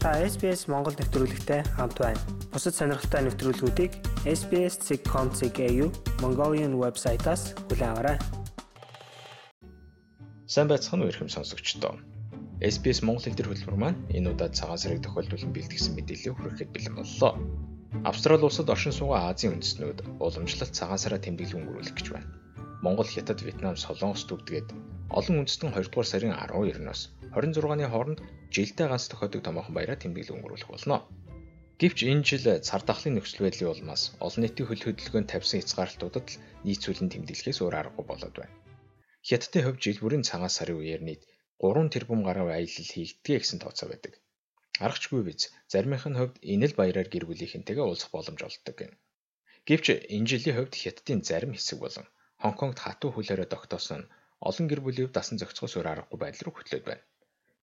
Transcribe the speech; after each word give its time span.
Та 0.00 0.16
SBS 0.16 0.64
Монгол 0.64 0.96
нэвтрүүлэгтэй 0.96 1.60
хамт 1.76 2.00
байна. 2.00 2.16
Бусад 2.48 2.72
сонирхолтой 2.72 3.20
нэвтрүүлгүүдийг 3.20 3.92
SBS.com.cg 4.24 5.60
Mongolian 6.24 6.72
вебсайтаас 6.80 7.52
хүлээн 7.68 7.92
аваарай. 7.92 8.16
Сайн 10.48 10.72
байцгаана 10.72 11.04
уу 11.04 11.12
ихэм 11.12 11.28
сонсогчдоо. 11.28 12.00
SBS 12.64 13.04
Монгол 13.04 13.28
хэл 13.28 13.36
дэх 13.36 13.52
хөтөлбөр 13.52 13.76
маань 13.76 14.00
энэ 14.16 14.32
удаад 14.32 14.56
цагаан 14.56 14.80
сарыг 14.80 15.04
тохиолдуулан 15.04 15.52
бэлтгэсэн 15.52 15.92
мэдээлэл 15.92 16.32
хүрэхэд 16.32 16.72
бэлэн 16.72 16.96
боллоо. 16.96 17.32
Австрали 18.08 18.48
улсад 18.48 18.72
оршин 18.72 18.96
суугаа 18.96 19.28
Азийн 19.28 19.60
үндэстнүүд 19.60 20.16
уламжлалт 20.16 20.72
цагаан 20.72 20.96
сараа 20.96 21.20
тэмдэглэл 21.20 21.60
өнгөрүүлэх 21.60 21.92
гэж 21.92 22.06
байна. 22.08 22.32
Монгол, 22.80 23.04
Хятад, 23.04 23.44
Вьетнам, 23.44 23.76
Солонгос 23.76 24.24
төвдгээд 24.24 24.72
олон 25.12 25.44
үндэстэн 25.44 25.76
2 25.76 25.92
дугаар 25.92 26.08
сарын 26.08 26.32
12-ноос 26.32 27.19
26-ны 27.34 27.86
хооронд 27.86 28.18
жилдээ 28.54 28.86
ганц 28.90 29.06
тохиодог 29.06 29.40
томоохон 29.46 29.74
баяраа 29.74 29.98
тэмдэглэл 30.02 30.34
өнгөрүүлэх 30.34 30.70
болно. 30.70 31.06
Гэвч 31.80 31.98
энэ 32.10 32.26
жил 32.28 32.44
цар 32.60 32.82
тахлын 32.84 33.14
нөхцөл 33.16 33.46
байдлын 33.46 33.72
улмаас 33.72 34.02
олон 34.26 34.42
нийтийн 34.42 34.68
хөл 34.68 34.84
хөдөлгөөнд 34.84 35.30
тавьсан 35.30 35.62
хязгаарлалтуудад 35.62 36.28
нийцүүлэн 36.66 37.08
тэмдэглэхээс 37.14 37.58
өөр 37.62 37.74
аргагүй 37.80 38.04
болоод 38.04 38.34
байна. 38.36 38.54
Хятадын 39.28 39.64
хувьд 39.64 39.80
жил 39.84 39.98
бүрийн 40.02 40.26
цагаан 40.28 40.52
сарын 40.52 40.80
үеэр 40.82 41.02
нийт 41.06 41.22
3 41.62 41.92
тэрбум 41.94 42.20
гаруй 42.26 42.50
аялал 42.52 42.88
хийгдгээ 42.92 43.38
гэсэн 43.40 43.60
тооцоо 43.62 43.86
байдаг. 43.88 44.12
Аргачгүй 44.84 45.22
биз 45.28 45.42
заримынх 45.72 46.04
нь 46.10 46.18
хувьд 46.18 46.36
энэ 46.52 46.66
л 46.68 46.78
баяраар 46.80 47.08
гэр 47.12 47.24
бүлийнхэнтэйгээ 47.28 47.86
уулзах 47.86 48.10
боломж 48.12 48.40
олддог 48.42 48.76
гэнэ. 48.80 48.96
Гэвч 49.68 49.86
энэ 50.14 50.28
жилийн 50.30 50.56
хувьд 50.56 50.74
Хятадын 50.82 51.20
зарим 51.28 51.52
хэсэг 51.54 51.78
болон 51.84 52.06
Хонконгт 52.42 52.78
хатуу 52.80 53.10
хөлөөрөө 53.12 53.48
тогтоосон 53.52 54.02
олон 54.48 54.66
гэр 54.68 54.80
бүлийн 54.82 55.04
хувьд 55.04 55.16
дасан 55.16 55.36
зохицохоос 55.38 55.74
өөр 55.76 55.88
аргагүй 55.92 56.18
байдал 56.20 56.44
руу 56.48 56.56
хөтлөөд 56.56 56.84
байна. 56.88 57.04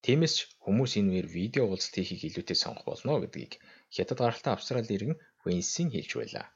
Тиймээс 0.08 0.34
ч 0.40 0.40
хүмүүс 0.64 0.92
энэ 1.04 1.12
үеэр 1.12 1.28
видео 1.28 1.64
уулзалт 1.68 2.00
хийхийг 2.00 2.24
илүүтэй 2.32 2.56
сонгох 2.56 2.88
болно 2.88 3.20
гэдгийг 3.20 3.60
Хятад 3.92 4.20
гаралтай 4.24 4.54
Австрали 4.56 4.96
иргэн 4.96 5.20
Винсин 5.44 5.92
хэлж 5.92 6.12
байлаа. 6.16 6.48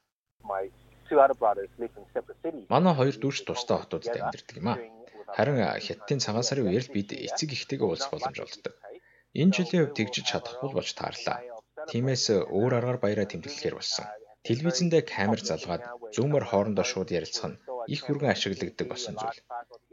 Манай 2.72 2.94
хоёр 2.96 3.16
дүүч 3.20 3.38
тусдаа 3.44 3.84
хотуудад 3.84 4.16
амьдардаг 4.16 4.56
юм 4.56 4.68
а. 4.72 4.80
Харин 5.36 5.60
Хятадын 5.84 6.24
цагаан 6.24 6.48
сарын 6.48 6.72
үеэр 6.72 6.86
л 6.88 6.96
бид 6.96 7.10
эцэг 7.12 7.52
ихтэйгээ 7.52 7.88
уулзах 7.92 8.12
боломж 8.16 8.38
олддог. 8.40 8.74
Энэ 9.36 9.56
жилийн 9.56 9.82
хувьд 9.84 9.98
тэгжиж 10.00 10.26
чадахгүй 10.32 10.70
болж 10.72 10.90
таарлаа. 10.96 11.44
Тиймээс 11.92 12.26
өөр 12.56 12.72
аргаар 12.80 13.00
баяраа 13.04 13.28
тэмдэглэхээр 13.28 13.76
болсон. 13.76 14.08
Телевизэндээ 14.48 15.04
камер 15.14 15.42
залгаад 15.44 15.84
зүүмээр 16.16 16.46
хоорондоо 16.48 16.86
шууд 16.88 17.10
ярилцах 17.20 17.52
нь 17.52 17.60
их 17.94 18.00
хүргэн 18.08 18.32
ашиглагддаг 18.32 18.88
болсон 18.90 19.16
зүйл. 19.20 19.40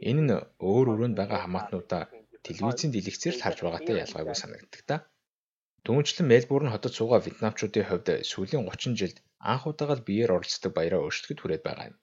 Энэ 0.09 0.21
нь 0.23 0.33
өөр 0.63 0.87
өрөөнд 0.93 1.15
байгаа 1.19 1.39
хамаатнуудаа 1.43 2.03
телевизийн 2.49 2.91
дэлгэцээр 2.93 3.35
л 3.37 3.43
харж 3.45 3.59
байгаатай 3.61 3.95
ялгаагүй 4.05 4.37
санагддаг 4.39 4.81
та. 4.89 4.95
Түүнчлэн 5.85 6.27
Мельбурн 6.29 6.73
хотод 6.73 6.93
суугаа 6.95 7.19
вьетнамчуудын 7.23 7.87
хувьд 7.87 8.07
сүүлийн 8.31 8.67
30 8.67 8.99
жилд 8.99 9.17
анх 9.51 9.63
удаага 9.71 9.95
л 9.97 10.07
биеэр 10.07 10.35
оролцдог 10.35 10.71
баяраа 10.75 10.99
өөрчлөхөд 11.05 11.39
хүрээд 11.39 11.63
байгаа 11.65 11.85
юм. 11.91 11.97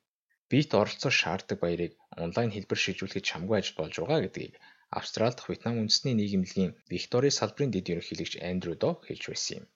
Бит 0.51 0.71
оролцоо 0.81 1.13
шаарддаг 1.21 1.59
баярыг 1.61 1.93
онлайн 2.25 2.51
хэлбэр 2.55 2.81
шийдвэрлэхэд 2.83 3.29
чамгүй 3.31 3.57
ажил 3.59 3.77
болж 3.79 3.95
байгаа 3.99 4.21
гэдгийг 4.25 4.55
Австрали 4.99 5.35
дахь 5.35 5.51
Вьетнам 5.51 5.83
үндэсний 5.83 6.15
нийгэмлэгийн 6.17 6.73
Виктори 6.93 7.31
салбарын 7.35 7.75
дэд 7.75 7.91
ерөнхийлөгч 7.93 8.35
Андрю 8.51 8.75
До 8.83 8.91
хэлж 9.07 9.25
байсан 9.29 9.55
юм. 9.59 9.67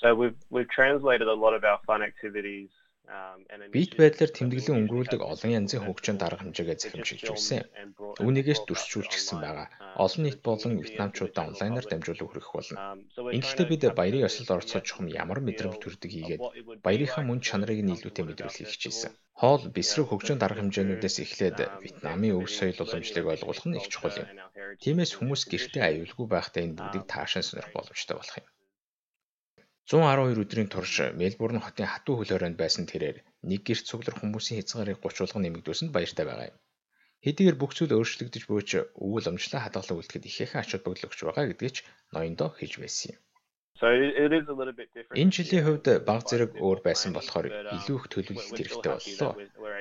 So 0.00 0.08
we've 0.20 0.38
we've 0.54 0.72
translated 0.78 1.28
a 1.28 1.38
lot 1.44 1.54
of 1.58 1.62
our 1.70 1.80
fun 1.88 2.02
activities 2.10 2.70
Бит 3.74 3.92
байдлаар 4.00 4.30
тэмдэглэн 4.34 4.78
өнгөрүүлдэг 4.80 5.20
олон 5.32 5.50
янзын 5.58 5.82
хөгжин 5.84 6.16
дарга 6.18 6.42
хэмжээгээ 6.42 6.78
захимжилж 6.80 7.24
байсан. 7.28 7.60
Үүнийгээс 8.24 8.60
дүрсчүүлчихсэн 8.64 9.38
байгаа. 9.42 9.66
Олон 10.04 10.22
нийт 10.24 10.40
болон 10.46 10.72
вьетнамчуудаа 10.78 11.44
онлайнаар 11.50 11.86
дамжуулан 11.88 12.28
хүргэх 12.28 12.50
болно. 12.54 12.78
Ингэхдээ 13.36 13.66
бид 13.68 13.82
баярын 13.98 14.26
ёслолд 14.28 14.54
оролцож 14.54 14.82
чухам 14.86 15.06
ямар 15.22 15.38
мэдрэмж 15.42 15.76
төрдөг 15.80 16.10
хийгээд 16.12 16.42
баярынхаа 16.86 17.22
мөн 17.26 17.40
чанарыг 17.46 17.80
нь 17.82 17.94
илүүтэй 17.94 18.24
мэдрүүлэхийг 18.26 18.70
хичээсэн. 18.70 19.10
Хоол, 19.40 19.62
бэсрэг 19.74 20.06
хөгжин 20.08 20.38
дарга 20.40 20.60
хэмжээнүүдээс 20.62 21.16
эхлээд 21.24 21.58
Вьетнамын 21.82 22.36
өв 22.38 22.46
соёл 22.56 22.78
уламжлалыг 22.84 23.26
ойлгох 23.32 23.66
нь 23.66 23.78
их 23.80 23.86
чухал 23.92 24.20
юм. 24.22 24.28
Тиймээс 24.82 25.12
хүмүүс 25.18 25.42
гэртээ 25.50 25.82
аюулгүй 25.88 26.26
байхдаа 26.30 26.62
энэ 26.64 26.76
бүгдийг 26.78 27.04
таашаан 27.10 27.44
сонирх 27.46 27.74
боломжтой 27.74 28.16
болох 28.16 28.36
юм. 28.40 28.46
112 29.90 30.42
өдрийн 30.42 30.68
турш 30.70 30.94
Мельбурн 31.20 31.60
хотын 31.62 31.90
хатуу 31.90 32.14
хөл 32.16 32.32
хорионд 32.32 32.56
байсан 32.62 32.84
тэрээр 32.86 33.18
нэг 33.50 33.60
гэрт 33.66 33.84
цуглах 33.90 34.16
хүмүүсийн 34.18 34.58
хязгаарыг 34.62 34.98
30 35.02 35.26
улган 35.26 35.42
нэмэгдүүлсэнд 35.44 35.94
баяртай 35.94 36.24
байгаа 36.26 36.48
юм. 36.50 36.58
Хэдийгээр 37.24 37.58
бүх 37.58 37.72
зүйл 37.74 37.96
өөрчлөгдөж 37.98 38.44
буйч 38.46 38.70
өвөл 39.06 39.30
өмчлөө 39.30 39.60
хадгалан 39.62 39.98
үлдэхэд 39.98 40.28
ихээхэн 40.30 40.60
ач 40.62 40.70
холбогдол 40.72 41.06
өгч 41.06 41.20
байгаа 41.22 41.44
гэдгийг 41.50 41.74
ч 41.76 41.78
ноёндоо 42.14 42.48
хэлж 42.58 42.74
байсан 42.82 43.08
юм. 43.14 43.20
Энэ 45.20 45.34
жилийн 45.36 45.64
хувьд 45.66 45.86
баг 46.08 46.20
зэрэг 46.28 46.50
өөр 46.66 46.78
байсан 46.86 47.10
болохоор 47.14 47.46
илүү 47.76 47.96
их 47.98 48.06
төлөвлөлт 48.10 48.58
хэрэгтэй 48.58 48.92
боллоо. 48.94 49.32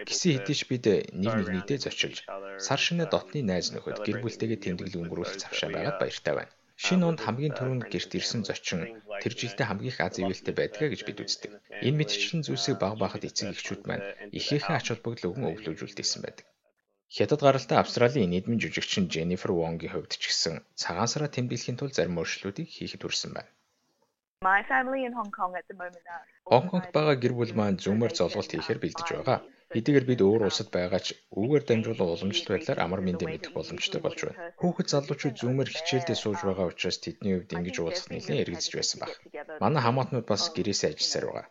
Гисэн 0.10 0.32
хэдий 0.34 0.58
ч 0.58 0.62
бид 0.70 0.86
нэг 1.22 1.34
нэг 1.38 1.48
нийтээ 1.54 1.78
зочилж 1.86 2.18
сар 2.66 2.82
шинэ 2.86 3.06
дотны 3.14 3.40
найз 3.46 3.68
нөхөд 3.70 3.98
гэр 4.06 4.18
бүлтэйгээ 4.22 4.60
тэмдэглэл 4.62 5.02
өнгөрүүлэх 5.02 5.42
завшаа 5.42 5.70
байгаад 5.74 5.98
баяртай 6.02 6.34
байна. 6.38 6.54
Шинэ 6.84 7.06
онд 7.10 7.20
хамгийн 7.26 7.54
түрүүнд 7.56 7.84
гэрт 7.94 8.12
ирсэн 8.20 8.42
зочин 8.48 8.82
тэр 9.22 9.34
жилдээ 9.40 9.66
хамгийн 9.68 9.92
их 9.94 10.00
аз 10.06 10.16
ивэлтэй 10.18 10.56
байдгаа 10.58 10.90
гэж 10.90 11.02
бид 11.06 11.22
үздэг. 11.24 11.52
Энэ 11.88 11.98
мэдчлэн 12.00 12.42
зүйлсийг 12.46 12.78
баг 12.82 12.96
багад 12.98 13.24
эцэг 13.30 13.54
эхчүүд 13.54 13.82
маань 13.86 14.06
ихээхэн 14.38 14.78
ач 14.78 14.86
холбогдол 14.90 15.30
өгөн 15.30 15.50
өвлөжүүлдэгсэн 15.52 16.22
байдаг. 16.26 16.46
Хятад 17.16 17.42
гаралтай 17.44 17.78
Австралийн 17.80 18.32
нийгмийн 18.34 18.62
жүжигчин 18.64 19.06
Jennifer 19.14 19.52
Wong-ийн 19.54 19.92
хувьд 19.94 20.14
ч 20.16 20.24
гэсэн 20.32 20.56
цагаан 20.82 21.10
сараа 21.12 21.30
тэмдэглэхийн 21.30 21.78
тулд 21.78 21.94
зарим 21.96 22.18
өөрчлөлтүүдийг 22.18 22.70
хийхэд 22.72 23.04
хүрсэн 23.04 23.32
байна. 23.36 23.52
Хонконгт 26.50 26.90
байгаа 26.98 27.16
гэр 27.22 27.34
бүл 27.38 27.54
маань 27.54 27.78
зүүмээр 27.84 28.14
золголт 28.18 28.50
хийхээр 28.50 28.82
бэлдэж 28.82 29.08
байгаа. 29.14 29.38
Хэдийгээр 29.74 30.06
бид 30.10 30.22
өөр 30.26 30.50
улсад 30.50 30.70
байгаа 30.74 30.98
ч 31.06 31.14
үүгээр 31.40 31.64
дамжуулан 31.70 32.10
уламжлалт 32.10 32.50
байдлаар 32.50 32.80
амар 32.82 33.02
мэндэ 33.06 33.26
мэдэх 33.30 33.54
боломжтой 33.54 34.02
болж 34.02 34.20
байна. 34.26 34.42
Хүүхэд 34.58 34.88
залуучууд 34.90 35.38
зүүмээр 35.38 35.70
хичээлдээ 35.70 36.18
сууж 36.18 36.40
байгаа 36.42 36.74
учраас 36.74 36.98
тэдний 37.06 37.34
хувьд 37.38 37.54
ингэж 37.54 37.76
уулзах 37.86 38.10
нэлээд 38.10 38.42
эргэлзэж 38.50 38.74
байсан 38.82 38.98
баг. 39.06 39.14
Манай 39.62 39.82
хамаатнууд 39.86 40.26
бас 40.26 40.44
гэрээсээ 40.58 40.90
ажилласаар 40.90 41.26
байгаа. 41.30 41.46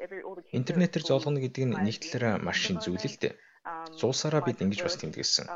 Интернетээр 0.58 1.04
золгоно 1.06 1.38
гэдэг 1.38 1.62
нь 1.70 1.78
нэг 1.86 1.96
талаараа 2.02 2.42
маш 2.42 2.58
шин 2.58 2.82
зүйл 2.82 3.06
л 3.06 3.18
дээ. 3.22 3.38
Зуусаараа 4.00 4.42
бид 4.42 4.58
ингэж 4.66 4.80
бас 4.82 4.98
тэмдэглэсэн. 4.98 5.46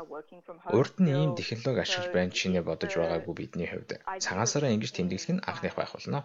Урд 0.71 0.95
нь 1.03 1.11
ийм 1.11 1.35
технологи 1.35 1.83
ашиглаж 1.83 2.15
байна 2.15 2.31
чинээ 2.31 2.63
бодож 2.63 2.95
байгаагүй 2.95 3.33
бидний 3.35 3.67
хувьд 3.67 3.99
цагаансараа 4.23 4.71
ингэж 4.71 4.91
тэмдэглэх 4.95 5.31
нь 5.35 5.43
анхных 5.43 5.75
байх 5.75 5.91
болно. 5.91 6.23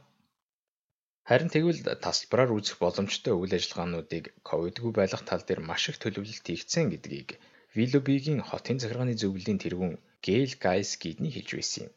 Харин 1.31 1.51
тэгвэл 1.55 1.81
тасалбараар 2.07 2.51
үүсэх 2.51 2.83
боломжтой 2.83 3.35
үйл 3.39 3.55
ажиллагаануудыг 3.55 4.25
ковидгүй 4.49 4.91
байлгах 4.99 5.23
тал 5.31 5.43
дээр 5.47 5.61
маш 5.71 5.83
их 5.91 6.03
төлөвлөлт 6.03 6.43
хийгдсэн 6.43 6.91
гэдгийг 6.91 7.39
Вилобигийн 7.77 8.43
хотын 8.51 8.83
захиргааны 8.83 9.15
зөвлөлийн 9.15 9.63
тэргүүн 9.63 9.95
Гейл 10.27 10.53
Гайс 10.65 10.91
гидний 11.03 11.31
хэлж 11.33 11.51
байсан 11.55 11.83
юм. 11.87 11.93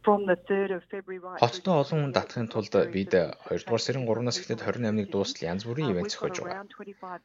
Хоттой 0.00 1.74
олон 1.82 1.98
хүн 2.00 2.16
татахын 2.16 2.48
тулд 2.48 2.72
бид 2.96 3.12
2 3.12 3.60
дугаар 3.60 3.82
сарын 3.84 4.08
3-наас 4.08 4.40
эхлээд 4.40 4.64
28-ныг 4.64 5.08
дуустал 5.12 5.48
янз 5.52 5.62
бүрийн 5.68 5.92
ивент 5.92 6.12
зохиож 6.12 6.36
байгаа. 6.40 6.64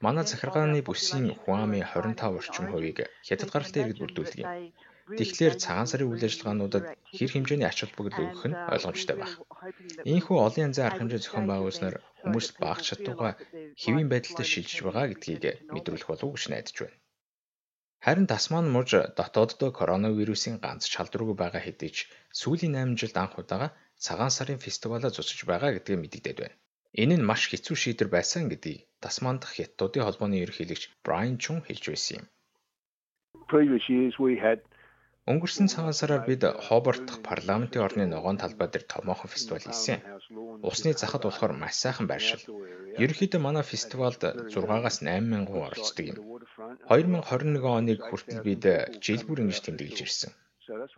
Манай 0.05 0.25
захиргааны 0.27 0.83
бүсийн 0.83 1.39
Хуами 1.39 1.79
25 1.87 2.35
орчим 2.39 2.65
хувийг 2.67 2.99
хятад 3.27 3.49
гаралтай 3.55 3.81
иргэд 3.87 4.01
бүрдүүлдэг 4.03 4.43
юм. 4.43 4.51
Тэгэхээр 5.05 5.55
цагаан 5.61 5.85
сарын 5.89 6.09
үйл 6.09 6.25
ажиллагаануудад 6.25 6.85
хэр 7.13 7.29
хэмжээний 7.33 7.69
ач 7.69 7.77
холбогдол 7.85 8.25
өгөх 8.25 8.45
нь 8.49 8.57
ойлгомжтой 8.73 9.17
байх. 9.21 9.33
Ийхүү 10.01 10.37
олон 10.41 10.65
янзын 10.65 10.85
арга 10.89 10.99
хэмжээ 11.05 11.21
зохион 11.21 11.45
байгуулснаар 11.49 11.95
хүмүүс 12.25 12.47
багц 12.57 12.83
чадвараа 12.89 13.33
хэвийн 13.77 14.09
байдалтай 14.09 14.47
шилжиж 14.49 14.79
байгаа 14.81 15.05
гэдгийг 15.13 15.43
мэдрүүлэх 15.73 16.09
болов 16.09 16.29
гэж 16.33 16.43
найдаж 16.49 16.75
байна. 16.81 16.97
Харин 18.05 18.27
Тасман 18.33 18.65
мужи 18.75 19.01
дотооддоо 19.17 19.69
коронавирусын 19.79 20.55
ганц 20.65 20.83
шалдваргүй 20.93 21.37
байгаа 21.37 21.61
хэдий 21.63 21.91
ч 21.95 21.97
сүүлийн 22.39 22.73
8 22.73 22.97
жилд 23.01 23.17
анх 23.21 23.37
удаага 23.41 23.73
цагаан 24.05 24.33
сарын 24.33 24.63
фестивалаа 24.65 25.11
зогсож 25.13 25.41
байгаа 25.51 25.71
гэдгийг 25.73 26.01
мэдэгдээд 26.01 26.39
байна. 26.41 26.57
Энэ 27.01 27.15
нь 27.17 27.27
маш 27.29 27.41
хэцүү 27.49 27.75
шийдвэр 27.77 28.09
байсан 28.15 28.43
гэдгийг 28.49 28.85
Тасман 29.03 29.37
дахь 29.37 29.55
Хятадын 29.57 30.05
холбооны 30.05 30.37
ерөнхийлөгч 30.43 30.83
Брайан 31.05 31.37
Чун 31.43 31.59
хэлж 31.65 31.83
байсан 31.93 32.15
юм. 32.19 32.25
Previous 33.53 33.85
years 33.93 34.13
we 34.25 34.33
had 34.45 34.59
Өнгөрсөн 35.31 35.67
цагаан 35.73 35.95
сараар 35.97 36.23
бид 36.29 36.43
Хобарт 36.65 37.07
парламентын 37.27 37.85
орны 37.85 38.05
ногоон 38.05 38.37
талбай 38.41 38.67
дээр 38.69 38.85
томоохон 38.93 39.29
фестивал 39.33 39.65
хийсэн. 39.65 39.99
Усны 40.69 40.93
захад 40.93 41.23
болохоор 41.25 41.53
маш 41.57 41.73
сайхан 41.81 42.05
байршил. 42.09 42.43
Ерөнхийдөө 43.03 43.41
манай 43.41 43.65
фестивалд 43.71 44.21
6-аас 44.53 44.97
8 45.01 45.31
мянган 45.31 45.65
оролцдог 45.67 46.05
юм. 46.11 46.17
2021 46.93 47.65
оныг 47.79 47.99
хүртэл 48.05 48.45
бид 48.47 48.63
жил 49.05 49.21
бүр 49.25 49.41
ингэж 49.43 49.59
тэмдэглэж 49.65 49.99
ирсэн. 50.05 50.31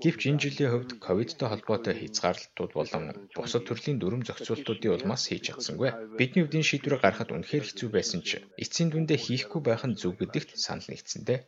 Гэвч 0.03 0.21
энэ 0.29 0.41
жилийн 0.44 0.71
хувьд 0.71 0.91
ковидтой 1.06 1.47
холбоотой 1.50 1.95
хязгаарлалтууд 1.97 2.71
болон 2.79 3.03
бусад 3.35 3.63
төрлийн 3.65 4.00
дүрм 4.00 4.21
зохицуултуудын 4.27 4.95
улмаас 4.95 5.24
хийж 5.27 5.44
чадсангүй. 5.47 5.89
Бидний 6.19 6.44
хувьд 6.44 6.57
энэ 6.59 6.69
шийдвэрийг 6.69 7.03
гаргахад 7.03 7.35
үнэхээр 7.35 7.65
хэцүү 7.68 7.89
байсан 7.95 8.21
ч 8.27 8.29
эцсийн 8.63 8.89
дүндээ 8.91 9.19
хийхгүй 9.25 9.62
байх 9.63 9.83
нь 9.88 10.00
зөв 10.01 10.13
гэдэгт 10.19 10.50
санал 10.65 10.88
нэгдсэндээ. 10.91 11.39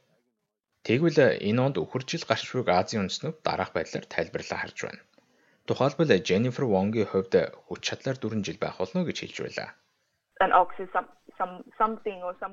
Тэгвэл 0.89 1.37
энэ 1.37 1.61
онд 1.61 1.77
өхөржил 1.77 2.25
гарч 2.25 2.49
буйг 2.49 2.67
Азийн 2.73 3.05
үндэстнүүд 3.05 3.37
дараах 3.45 3.77
байдлаар 3.77 4.09
тайлбарлаа 4.09 4.59
харж 4.65 4.77
байна. 4.89 5.01
Тухайлбал 5.69 6.11
Jennifer 6.27 6.65
Wong-ийн 6.65 7.05
хувьд 7.05 7.33
хүч 7.69 7.81
чадлаар 7.85 8.17
4 8.17 8.41
жил 8.41 8.57
байх 8.57 8.81
болно 8.81 9.05
гэж 9.05 9.17
хэлж 9.21 9.37
байлаа. 9.45 9.69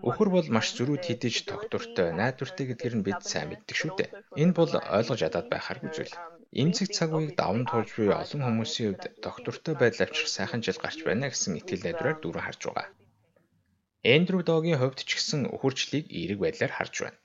Өхөр 0.08 0.28
бол 0.36 0.48
маш 0.52 0.68
зөрүүд 0.76 1.02
хідэж 1.08 1.34
тогтвортой, 1.48 2.08
найдвартай 2.12 2.64
гэдгээр 2.68 2.96
нь 3.00 3.06
бид 3.08 3.20
сайн 3.24 3.48
мэддэг 3.48 3.76
шүү 3.78 3.92
дээ. 3.96 4.10
Энэ 4.42 4.52
бол 4.58 4.72
ойлгож 4.96 5.20
ядаад 5.24 5.48
байхааргүй 5.48 5.90
зүйл. 5.96 6.14
Имцэг 6.60 6.92
цаг 6.92 7.16
үеийг 7.16 7.40
даван 7.40 7.64
туулж 7.64 7.90
буй 7.96 8.12
олон 8.12 8.42
хүмүүсийн 8.44 9.00
хувьд 9.00 9.04
тогтвортой 9.24 9.74
байдал 9.80 10.04
авчрах 10.04 10.28
сайхан 10.36 10.60
жил 10.60 10.76
гарч 10.76 10.98
байна 11.08 11.32
гэсэн 11.32 11.56
итгэл 11.56 11.88
найдвараар 11.88 12.20
дүүрэн 12.20 12.44
харж 12.44 12.60
байгаа. 12.68 12.88
Эндрю 14.04 14.44
Догийн 14.44 14.80
хувьд 14.82 15.00
ч 15.08 15.10
гэсэн 15.16 15.40
өхөрчлийг 15.54 16.06
эерэг 16.12 16.38
байдлаар 16.44 16.74
харж 16.76 16.96
байна. 17.00 17.18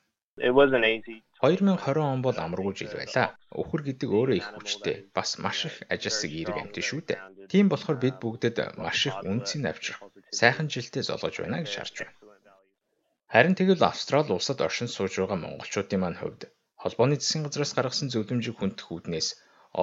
It 0.47 0.53
wasn't 0.59 0.85
easy. 0.85 1.17
2020 1.41 2.01
он 2.01 2.21
бол 2.25 2.37
амаргүй 2.37 2.73
жил 2.79 2.93
байлаа. 2.97 3.37
Өхөр 3.61 3.81
гэдэг 3.87 4.09
өөрөө 4.09 4.37
их 4.41 4.47
хүчтэй, 4.57 5.09
бас 5.13 5.37
маш 5.43 5.65
их 5.69 5.75
ажилсаг 5.93 6.31
эерэг 6.33 6.57
амт 6.61 6.77
шүү 6.77 7.01
дээ. 7.05 7.19
Тийм 7.51 7.65
болохоор 7.69 7.97
бид 8.01 8.17
бүгдэд 8.21 8.57
маш 8.77 9.09
их 9.09 9.17
үнцийг 9.21 9.65
авчрах, 9.69 10.01
сайхан 10.39 10.69
жилдээ 10.73 11.03
золгож 11.05 11.35
байна 11.41 11.61
гэж 11.61 11.73
харж 11.77 11.95
байна. 12.01 12.13
Харин 13.33 13.55
тэгвэл 13.55 13.89
Австрали 13.89 14.33
улсад 14.33 14.59
оршин 14.65 14.89
сууж 14.91 15.13
байгаа 15.17 15.39
монголчуудын 15.39 16.01
маань 16.01 16.19
хувьд 16.19 16.41
холбооны 16.81 17.15
засгийн 17.15 17.45
газраас 17.45 17.71
гаргасан 17.77 18.11
зөвлөмжийг 18.11 18.57
хүндэх 18.59 18.87
үүднээс 18.91 19.27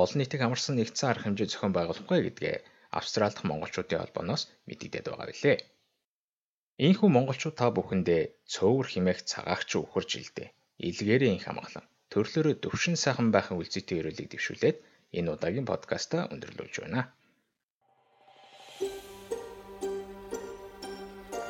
олон 0.00 0.19
нийтийг 0.20 0.43
амарсан 0.44 0.75
нэгдсэн 0.76 1.08
арга 1.10 1.25
хэмжээ 1.25 1.49
зохион 1.50 1.72
байгуулахгүй 1.75 2.19
гэдгээ 2.28 2.56
Австрали 2.99 3.32
дахь 3.32 3.49
монголчуудын 3.49 4.00
холбооноос 4.05 4.43
мэдэгдээд 4.69 5.06
байгаа 5.08 5.28
билээ. 5.31 5.58
Ийхүү 6.79 7.11
монголчууд 7.11 7.59
та 7.59 7.75
бүхэндээ 7.75 8.47
цөөвөр 8.47 8.87
химээх 8.87 9.27
цагаагч 9.27 9.71
өхөр 9.83 10.05
жилдээ 10.07 10.55
илгээрийн 10.79 11.35
инх 11.35 11.51
амгалан 11.51 11.83
төрлөөрөө 12.15 12.55
төвшин 12.63 12.95
сайхан 12.95 13.35
байхын 13.35 13.59
үлцэтэй 13.59 13.99
өрөөлийг 13.99 14.31
дэвшүүлээд 14.31 14.79
энэ 15.19 15.31
удаагийн 15.35 15.67
подкаста 15.67 16.31
өндөрлүүлж 16.31 16.75
байна. 16.87 17.11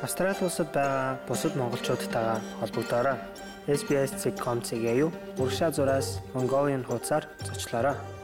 Австрали 0.00 0.40
улсад 0.40 0.72
байгаа 0.72 1.20
бусад 1.28 1.52
монголчуудтайгаа 1.60 2.40
холбогдоорой. 2.64 3.16
SBS.com.cg-ийг 3.68 5.12
урагшаа 5.36 5.70
зураас 5.76 6.24
Mongolian 6.32 6.88
хуудасаар 6.88 7.28
зочлоорой. 7.44 8.17